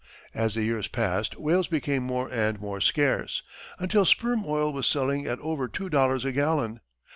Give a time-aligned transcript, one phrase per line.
[0.33, 3.43] As the years passed, whales became more and more scarce,
[3.77, 6.79] until sperm oil was selling at over two dollars a gallon.